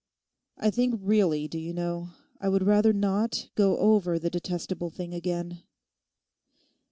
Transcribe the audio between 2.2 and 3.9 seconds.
I would rather not go